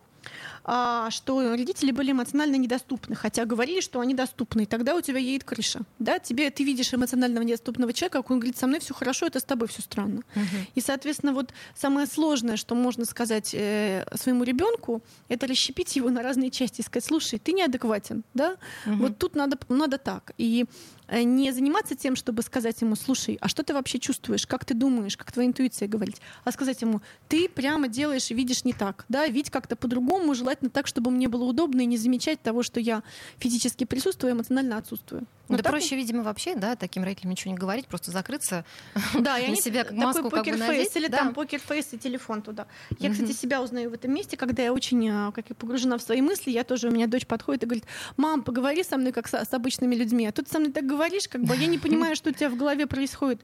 [0.64, 5.20] а, что родители были эмоционально недоступны, хотя говорили, что они доступны, и тогда у тебя
[5.20, 5.82] едет крыша.
[6.00, 6.20] Да?
[6.20, 9.44] Тебе, ты видишь эмоционально недоступного человека, как он говорит, со мной все хорошо, это с
[9.44, 10.22] тобой все странно.
[10.36, 10.58] Угу.
[10.76, 16.24] И, соответственно, вот самое сложное, что можно сказать э, своему ребенку, это расщепить его на
[16.24, 18.56] разные части и сказать, слушай, ты неадекватен, да?
[18.88, 18.96] Угу.
[18.96, 20.32] Вот тут надо, надо так.
[20.38, 20.66] И
[21.12, 25.18] не заниматься тем, чтобы сказать ему, слушай, а что ты вообще чувствуешь, как ты думаешь,
[25.18, 29.28] как твоя интуиция говорить, а сказать ему, ты прямо делаешь и видишь не так, да,
[29.28, 33.04] видеть как-то по-другому, желательно так, чтобы мне было удобно и не замечать того, что я
[33.38, 35.26] физически присутствую, эмоционально отсутствую.
[35.48, 38.66] Ну, да проще, видимо, вообще, да, таким родителям ничего не говорить, просто закрыться
[39.14, 40.96] да, на себя как маску как бы надеть.
[40.96, 41.20] Или да.
[41.20, 42.66] там покерфейс и телефон туда.
[42.98, 46.02] Я, кстати, себя узнаю в этом месте, когда я очень э, как я погружена в
[46.02, 47.86] свои мысли, я тоже, у меня дочь подходит и говорит,
[48.18, 51.28] мам, поговори со мной как с, с обычными людьми, а тут со мной так говоришь,
[51.28, 53.42] как бы я не понимаю, что у тебя в голове происходит.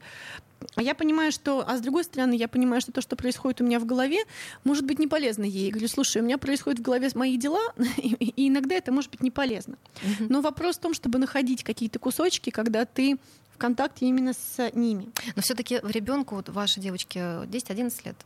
[0.74, 3.64] А я понимаю, что, а с другой стороны, я понимаю, что то, что происходит у
[3.64, 4.18] меня в голове,
[4.64, 5.66] может быть не полезно ей.
[5.66, 7.60] Я говорю, слушай, у меня происходит в голове мои дела,
[7.96, 9.76] и иногда это может быть не полезно.
[10.20, 13.18] Но вопрос в том, чтобы находить какие-то кусочки, когда ты
[13.52, 15.10] в контакте именно с ними.
[15.36, 18.16] Но все-таки ребенку, вот вашей девочке 10-11 лет,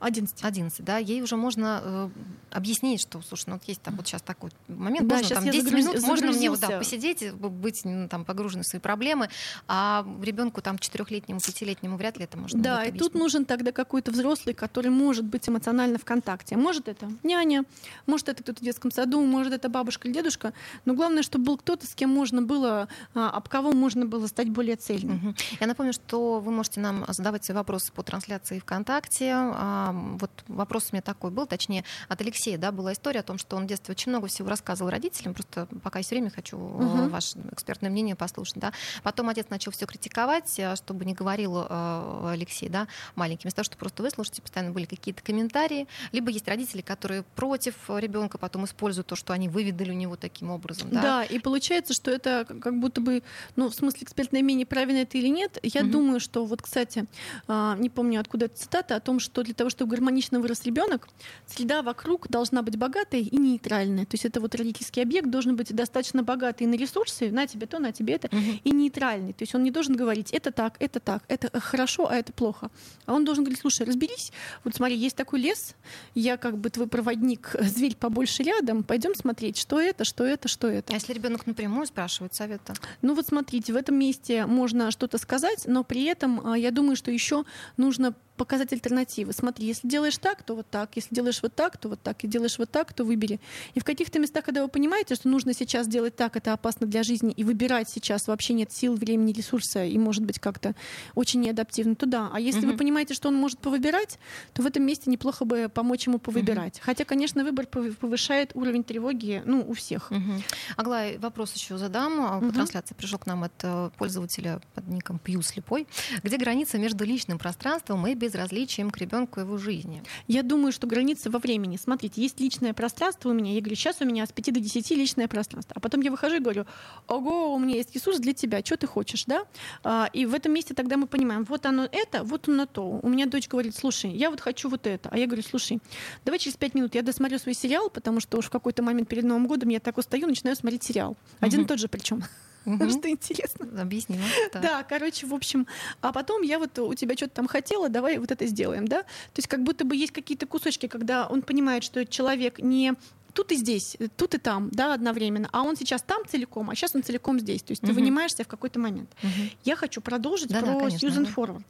[0.00, 0.44] 11.
[0.44, 2.08] 11, да, ей уже можно э,
[2.50, 5.62] объяснить, что, слушай, ну вот есть там вот сейчас такой момент, да, можно там 10
[5.64, 5.84] загруз...
[5.84, 9.28] минут, можно мне вот, да, посидеть, быть ну, там погружены в свои проблемы,
[9.68, 14.10] а ребенку там четырехлетнему, пятилетнему вряд ли это можно Да, и тут нужен тогда какой-то
[14.10, 16.56] взрослый, который может быть эмоционально в контакте.
[16.56, 17.64] Может это няня,
[18.06, 20.52] может это кто-то в детском саду, может это бабушка или дедушка,
[20.84, 24.48] но главное, чтобы был кто-то, с кем можно было, а, об кого можно было стать
[24.48, 25.16] более цельным.
[25.16, 25.34] Угу.
[25.60, 29.32] Я напомню, что вы можете нам задавать свои вопросы по трансляции ВКонтакте,
[29.66, 33.38] а, вот вопрос у меня такой был, точнее, от Алексея, да, была история о том,
[33.38, 37.08] что он в детстве очень много всего рассказывал родителям, просто пока есть время, хочу угу.
[37.08, 38.72] ваше экспертное мнение послушать, да.
[39.02, 43.64] Потом отец начал все критиковать, э, чтобы не говорил э, Алексей, да, маленький, вместо того,
[43.64, 49.08] чтобы просто выслушать, постоянно были какие-то комментарии, либо есть родители, которые против ребенка потом используют
[49.08, 51.02] то, что они выведали у него таким образом, да.
[51.02, 53.22] Да, и получается, что это как будто бы,
[53.56, 55.90] ну, в смысле экспертное мнение, правильно это или нет, я угу.
[55.90, 57.06] думаю, что вот, кстати,
[57.48, 61.08] а, не помню, откуда эта цитата, о том, что для того, чтобы гармонично вырос ребенок,
[61.46, 64.04] среда вокруг должна быть богатой и нейтральная.
[64.04, 67.78] То есть это вот родительский объект должен быть достаточно богатый на ресурсы, на тебе то,
[67.78, 68.60] на тебе это, угу.
[68.62, 69.32] и нейтральный.
[69.32, 72.70] То есть он не должен говорить, это так, это так, это хорошо, а это плохо.
[73.06, 74.32] А он должен говорить, слушай, разберись,
[74.64, 75.74] вот смотри, есть такой лес,
[76.14, 80.68] я как бы твой проводник, зверь побольше рядом, пойдем смотреть, что это, что это, что
[80.68, 80.92] это.
[80.92, 82.74] А если ребенок напрямую спрашивает совета?
[83.02, 86.96] Ну вот смотрите, в этом месте можно что-то сказать, но при этом а, я думаю,
[86.96, 87.44] что еще
[87.76, 89.32] нужно показать альтернативы.
[89.32, 92.28] Смотри, если делаешь так, то вот так, если делаешь вот так, то вот так, и
[92.28, 93.40] делаешь вот так, то выбери.
[93.74, 97.02] И в каких-то местах, когда вы понимаете, что нужно сейчас делать так, это опасно для
[97.02, 100.74] жизни, и выбирать сейчас вообще нет сил, времени, ресурса, и может быть как-то
[101.14, 102.30] очень неадаптивно, то да.
[102.32, 102.72] А если угу.
[102.72, 104.18] вы понимаете, что он может повыбирать,
[104.52, 106.76] то в этом месте неплохо бы помочь ему повыбирать.
[106.76, 106.84] Угу.
[106.84, 110.10] Хотя, конечно, выбор повышает уровень тревоги, ну, у всех.
[110.10, 110.42] Угу.
[110.76, 112.38] Аглая, вопрос еще задам.
[112.38, 112.48] Угу.
[112.48, 115.86] По трансляции пришел к нам от э, пользователя под ником Пью Слепой.
[116.22, 120.02] Где граница между личным пространством и безразличием к ребенку его жизни.
[120.26, 121.76] Я думаю, что границы во времени.
[121.76, 123.52] Смотрите, есть личное пространство у меня.
[123.52, 125.74] Я говорю, сейчас у меня с 5 до 10 личное пространство.
[125.76, 126.66] А потом я выхожу и говорю,
[127.06, 129.44] ого, у меня есть ресурс для тебя, что ты хочешь, да?
[129.84, 133.00] А, и в этом месте тогда мы понимаем, вот оно это, вот оно то.
[133.02, 135.08] У меня дочь говорит, слушай, я вот хочу вот это.
[135.10, 135.78] А я говорю, слушай,
[136.24, 139.24] давай через 5 минут я досмотрю свой сериал, потому что уж в какой-то момент перед
[139.24, 141.16] Новым годом я так устаю, начинаю смотреть сериал.
[141.40, 142.24] Один и тот же причем.
[142.66, 142.90] Угу.
[142.90, 143.80] Что интересно.
[143.80, 144.24] Объяснила.
[144.52, 144.60] Да.
[144.60, 145.66] да, короче, в общем,
[146.00, 149.02] а потом я вот у тебя что-то там хотела, давай вот это сделаем, да?
[149.02, 152.94] То есть как будто бы есть какие-то кусочки, когда он понимает, что человек не
[153.36, 155.48] тут и здесь, тут и там, да, одновременно.
[155.52, 157.62] А он сейчас там целиком, а сейчас он целиком здесь.
[157.62, 157.92] То есть угу.
[157.92, 159.10] ты вынимаешься в какой-то момент.
[159.22, 159.30] Угу.
[159.64, 161.30] Я хочу продолжить да, про да, конечно, Susan да.
[161.30, 161.64] Forward.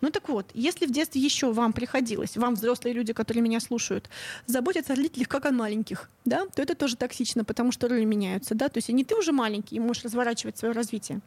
[0.00, 4.10] Ну так вот, если в детстве еще вам приходилось, вам взрослые люди, которые меня слушают,
[4.46, 8.54] заботиться о родителях как о маленьких, да, то это тоже токсично, потому что роли меняются,
[8.54, 11.20] да, то есть не ты уже маленький и можешь разворачивать свое развитие.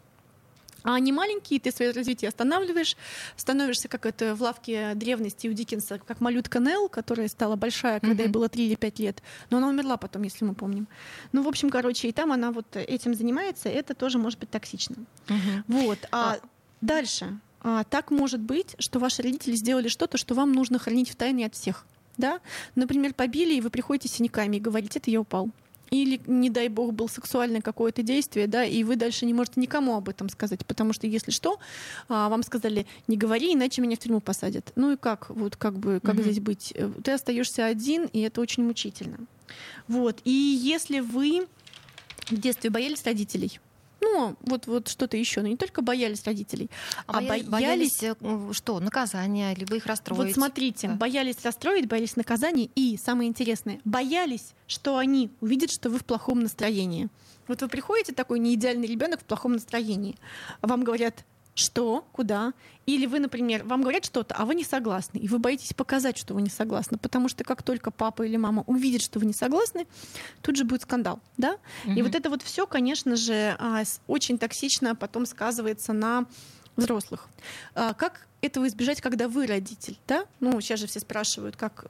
[0.86, 2.96] А они маленькие, ты свое развитие останавливаешь,
[3.36, 8.24] становишься, как это в лавке древности у Диккенса, как малютка Нелл, которая стала большая, когда
[8.24, 8.28] mm-hmm.
[8.28, 9.24] ей было 3 или 5 лет.
[9.50, 10.88] Но она умерла потом, если мы помним.
[11.32, 14.98] Ну, в общем, короче, и там она вот этим занимается, это тоже может быть токсично.
[15.26, 15.64] Mm-hmm.
[15.70, 15.98] Вот.
[16.12, 16.40] А, а
[16.82, 17.40] дальше.
[17.62, 21.48] А, так может быть, что ваши родители сделали что-то, что вам нужно хранить в тайне
[21.48, 21.88] от всех.
[22.18, 22.42] Да?
[22.76, 25.50] Например, побили, и вы приходите с синяками и говорите, это я упал
[26.04, 29.96] или, не дай бог, был сексуальное какое-то действие, да, и вы дальше не можете никому
[29.96, 31.60] об этом сказать, потому что, если что,
[32.10, 34.72] а, вам сказали, не говори, иначе меня в тюрьму посадят.
[34.76, 36.24] Ну и как, вот как бы, как mm-hmm.
[36.24, 36.74] здесь быть?
[37.04, 39.20] Ты остаешься один, и это очень мучительно.
[39.88, 40.20] Вот.
[40.24, 41.48] И если вы
[42.30, 43.60] в детстве боялись родителей,
[44.06, 45.42] ну, вот, вот что-то еще.
[45.42, 46.70] Но не только боялись родителей,
[47.08, 48.16] а, а боялись, боялись э,
[48.54, 50.20] что, наказания, либо их расстроить.
[50.20, 50.94] Вот смотрите, да.
[50.96, 56.42] боялись расстроить, боялись наказания, и самое интересное, боялись, что они увидят, что вы в плохом
[56.42, 57.10] настроении.
[57.48, 60.16] Вот вы приходите такой неидеальный ребенок в плохом настроении,
[60.62, 62.54] вам говорят, что, куда.
[62.86, 66.36] Или вы, например, вам говорят что-то, а вы не согласны, и вы боитесь показать, что
[66.36, 69.88] вы не согласны, потому что как только папа или мама увидит, что вы не согласны,
[70.42, 71.58] тут же будет скандал, да?
[71.86, 71.94] Угу.
[71.94, 76.26] И вот это вот все, конечно же, а, очень токсично потом сказывается на
[76.76, 77.28] взрослых.
[77.74, 80.26] А, как этого избежать, когда вы родитель, да?
[80.40, 81.86] Ну, сейчас же все спрашивают, как...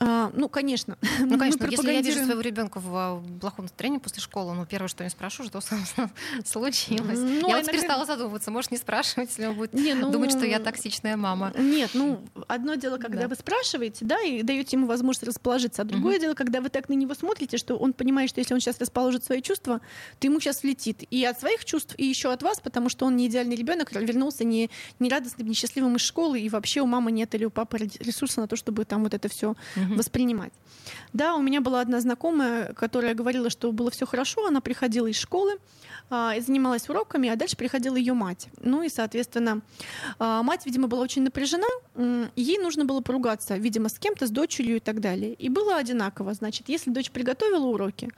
[0.00, 0.98] А, ну, конечно.
[1.20, 5.04] Ну, конечно, если я вижу своего ребенка в плохом настроении после школы, ну, первое, что
[5.04, 5.60] я спрошу, что
[6.44, 7.18] случилось.
[7.18, 10.10] Ну, я вот перестала задумываться, может, не спрашивать, если он будет не, ну...
[10.10, 11.52] думать, что я токсичная мама.
[11.56, 13.28] Нет, ну, одно дело, когда да.
[13.28, 16.22] вы спрашиваете, да, и даете ему возможность расположиться, а другое угу.
[16.22, 19.24] дело, когда вы так на него смотрите, что он понимает, что если он сейчас расположит
[19.24, 19.80] свои чувства,
[20.18, 23.16] то ему сейчас влетит и от своих чувств, и еще от вас, потому что он
[23.16, 26.86] не идеальный ребенок, вернулся не, не радостным, не счастливым счастливым из школы, и вообще у
[26.86, 29.94] мамы нет или у папы ресурса на то, чтобы там вот это все угу.
[29.96, 30.52] воспринимать.
[31.12, 35.16] Да, у меня была одна знакомая, которая говорила, что было все хорошо, она приходила из
[35.16, 35.52] школы,
[36.10, 38.48] занималась уроками, а дальше приходила ее мать.
[38.60, 39.62] Ну и, соответственно,
[40.18, 41.66] а, мать, видимо, была очень напряжена,
[42.36, 45.34] ей нужно было поругаться, видимо, с кем-то, с дочерью и так далее.
[45.34, 46.34] И было одинаково.
[46.34, 48.10] Значит, если дочь приготовила уроки,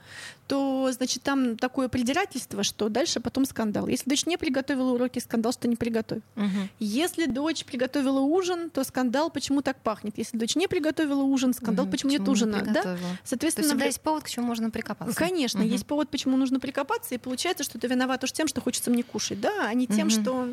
[0.47, 3.87] то, значит, там такое придирательство, что дальше потом скандал.
[3.87, 6.23] Если дочь не приготовила уроки, скандал, что не приготовил.
[6.35, 6.69] Угу.
[6.79, 10.17] Если дочь приготовила ужин, то скандал, почему так пахнет.
[10.17, 11.91] Если дочь не приготовила ужин, скандал, угу.
[11.91, 12.61] почему, почему нет ужина.
[12.61, 12.97] Да?
[13.23, 15.15] Соответственно, то всегда есть повод, к чему можно прикопаться.
[15.15, 15.69] Конечно, угу.
[15.69, 19.03] есть повод, почему нужно прикопаться, и получается, что ты виноват уж тем, что хочется мне
[19.03, 20.09] кушать, да, а не тем, угу.
[20.09, 20.49] что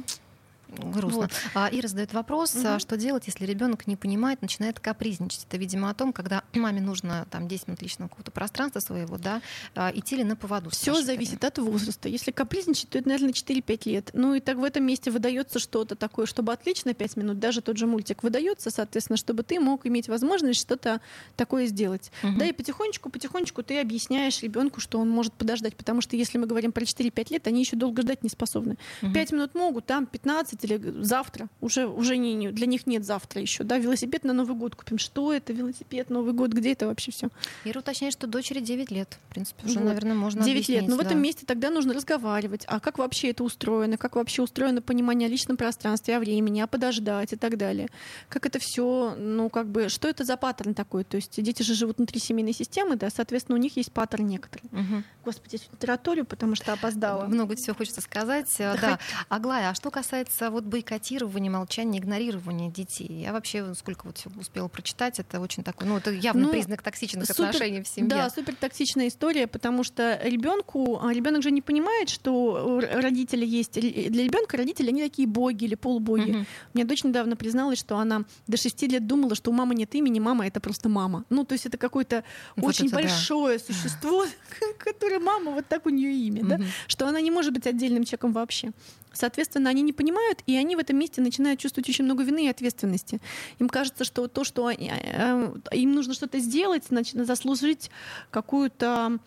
[0.78, 1.22] Грустно.
[1.22, 1.30] Вот.
[1.54, 2.78] А, Ира задает вопрос, угу.
[2.78, 5.44] что делать, если ребенок не понимает, начинает капризничать.
[5.48, 9.42] Это, видимо, о том, когда маме нужно там 10 минут личного какого-то пространства своего, да,
[9.74, 10.70] а, идти ли на поводу.
[10.70, 12.08] Все зависит от возраста.
[12.08, 14.10] Если капризничать, то это, наверное, 4-5 лет.
[14.12, 17.60] Ну и так в этом месте выдается что-то такое, чтобы отвлечь на 5 минут, даже
[17.60, 21.00] тот же мультик выдается, соответственно, чтобы ты мог иметь возможность что-то
[21.36, 22.10] такое сделать.
[22.22, 22.38] Угу.
[22.38, 26.46] Да, и потихонечку, потихонечку ты объясняешь ребенку, что он может подождать, потому что если мы
[26.46, 28.76] говорим про 4-5 лет, они еще долго ждать не способны.
[29.02, 29.12] Угу.
[29.12, 33.64] 5 минут могут, там 15 или завтра, уже, уже не, для них нет завтра еще,
[33.64, 34.98] да, велосипед на Новый год купим.
[34.98, 37.28] Что это, велосипед, Новый год, где это вообще все?
[37.64, 39.86] Ира уточняет, что дочери 9 лет, в принципе, уже, вот.
[39.86, 41.02] наверное, можно 9 лет, но да.
[41.02, 45.26] в этом месте тогда нужно разговаривать, а как вообще это устроено, как вообще устроено понимание
[45.26, 47.88] о личном пространстве, о времени, а подождать и так далее.
[48.28, 51.04] Как это все, ну, как бы, что это за паттерн такой?
[51.04, 54.64] То есть дети же живут внутри семейной системы, да, соответственно, у них есть паттерн некоторый.
[54.72, 55.02] Угу.
[55.24, 57.24] Господи, я тараторию, потому что опоздала.
[57.26, 58.52] Много всего хочется сказать.
[58.58, 58.76] Да.
[58.76, 58.98] да.
[59.28, 65.20] Аглая, а что касается вот бойкотирования, молчания, игнорирования детей, я вообще сколько вот успела прочитать,
[65.20, 68.08] это очень такой, ну, это явный ну, признак токсичных супер, отношений в семье.
[68.08, 73.74] Да, супер токсичная история, потому что ребенку, а, ребенок же не понимает, что родители есть.
[73.74, 76.30] Для ребенка родители, они такие боги или полубоги.
[76.30, 76.38] Угу.
[76.38, 79.94] У меня дочь недавно призналась, что она до шести лет думала, что у мамы нет
[79.94, 81.24] имени, мама это просто мама.
[81.30, 82.24] Ну, то есть это какое-то
[82.56, 83.64] вот очень это большое да.
[83.64, 84.24] существо,
[84.78, 88.32] которое мама, вот так у нее имя, да, что она не может быть отдельным человеком
[88.32, 88.72] вообще.
[89.14, 92.48] Соответственно, они не понимают, и они в этом месте начинают чувствовать очень много вины и
[92.48, 93.20] ответственности.
[93.58, 97.90] Им кажется, что то, что они, э, им нужно что-то сделать, значит, заслужить
[98.30, 99.18] какую-то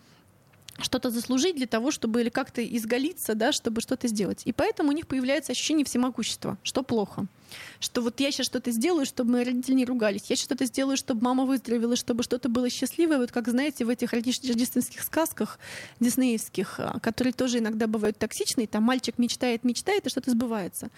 [0.80, 4.42] что-то заслужить для того, чтобы или как-то изголиться, да, чтобы что-то сделать.
[4.44, 7.26] И поэтому у них появляется ощущение всемогущества, что плохо
[7.80, 11.22] что вот я сейчас что-то сделаю, чтобы мои родители не ругались, я что-то сделаю, чтобы
[11.22, 15.58] мама выздоровела, чтобы что-то было счастливое, вот как, знаете, в этих рождественских сказках
[16.00, 20.90] диснеевских, а, которые тоже иногда бывают токсичные, там мальчик мечтает, мечтает, и что-то сбывается.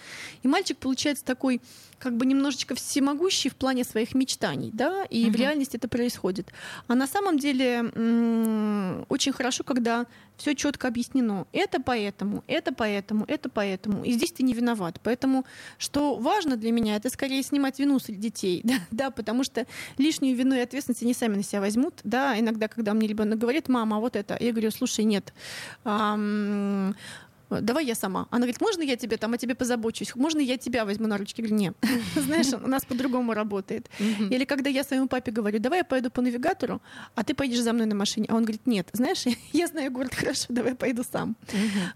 [0.43, 1.61] И мальчик получается такой,
[1.99, 5.33] как бы немножечко всемогущий в плане своих мечтаний, да, и угу.
[5.33, 6.47] в реальности это происходит.
[6.87, 7.81] А на самом деле
[9.09, 10.07] очень хорошо, когда
[10.41, 11.45] все четко объяснено.
[11.51, 14.03] Это поэтому, это поэтому, это поэтому.
[14.03, 14.99] И здесь ты не виноват.
[15.03, 15.45] Поэтому,
[15.77, 20.35] что важно для меня, это скорее снимать вину среди детей, да, да, потому что лишнюю
[20.35, 21.99] вину и ответственность они сами на себя возьмут.
[22.03, 25.31] Да, иногда, когда мне ребенок говорит, мама, а вот это, я говорю, слушай, нет,
[27.59, 28.27] давай я сама.
[28.29, 30.15] Она говорит, можно я тебе там о тебе позабочусь?
[30.15, 31.41] Можно я тебя возьму на ручки?
[31.41, 31.75] Я говорю, нет.
[32.15, 33.89] Знаешь, у нас по-другому работает.
[33.99, 36.81] Или когда я своему папе говорю, давай я пойду по навигатору,
[37.15, 38.27] а ты поедешь за мной на машине.
[38.29, 41.35] А он говорит, нет, знаешь, я знаю город хорошо, давай пойду сам.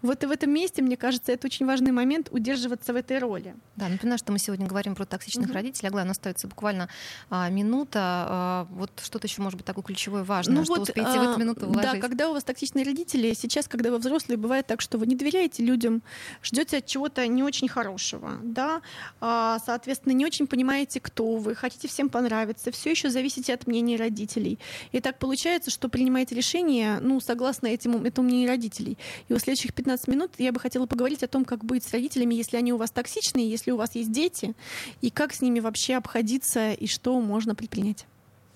[0.02, 3.56] Вот и в этом месте, мне кажется, это очень важный момент удерживаться в этой роли.
[3.76, 5.90] Да, напоминаю, что мы сегодня говорим про токсичных родителей.
[5.90, 6.90] Аглая, у нас остается буквально
[7.30, 8.00] а, минута.
[8.02, 11.40] А, вот что-то еще, может быть, такое ключевое важное, ну что успеете а, в эту
[11.40, 11.94] минуту вложить.
[11.94, 15.16] Да, когда у вас токсичные родители, сейчас, когда вы взрослые, бывает так, что вы не
[15.16, 16.02] доверяете доверяете людям,
[16.44, 18.82] ждете от чего-то не очень хорошего, да,
[19.22, 23.98] а, соответственно, не очень понимаете, кто вы, хотите всем понравиться, все еще зависите от мнения
[23.98, 24.60] родителей.
[24.92, 28.98] И так получается, что принимаете решение, ну, согласно этому, этому мнению родителей.
[29.30, 32.36] И в следующих 15 минут я бы хотела поговорить о том, как быть с родителями,
[32.36, 34.54] если они у вас токсичные, если у вас есть дети,
[35.02, 38.06] и как с ними вообще обходиться, и что можно предпринять.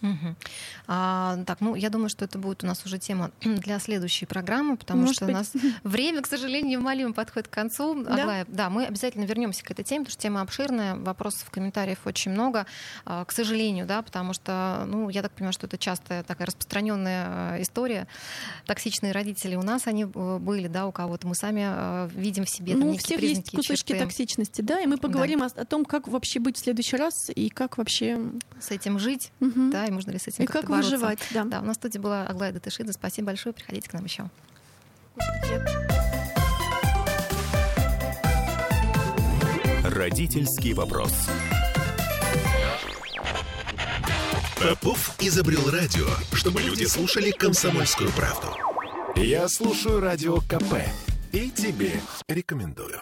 [0.01, 0.35] Угу.
[0.87, 4.77] А, так, ну, я думаю, что это будет у нас уже тема для следующей программы,
[4.77, 5.35] потому Может что быть.
[5.35, 5.51] у нас
[5.83, 8.03] время, к сожалению, неумолимо подходит к концу.
[8.03, 8.13] Да?
[8.13, 11.99] Аглая, да, мы обязательно вернемся к этой теме, потому что тема обширная, вопросов, в комментариях
[12.05, 12.65] очень много,
[13.05, 17.25] а, к сожалению, да, потому что, ну, я так понимаю, что это частая такая распространенная
[17.27, 18.07] а, история.
[18.65, 22.75] Токсичные родители у нас они э, были, да, у кого-то мы сами видим в себе.
[22.75, 24.03] Ну, у всех есть кусочки черты.
[24.03, 25.47] токсичности, да, и мы поговорим да.
[25.47, 28.19] о, о том, как вообще быть в следующий раз и как вообще
[28.59, 29.69] с этим жить, угу.
[29.71, 30.91] да, и можно ли с этим И как бороться.
[30.91, 31.43] выживать, да.
[31.45, 32.93] Да, у нас в студии была Аглая Датышидзе.
[32.93, 34.29] Спасибо большое, приходите к нам еще.
[39.83, 41.13] Родительский вопрос.
[44.61, 48.47] Попов изобрел радио, чтобы люди слушали комсомольскую правду.
[49.15, 50.75] Я слушаю радио КП
[51.31, 51.93] и тебе
[52.27, 53.01] рекомендую.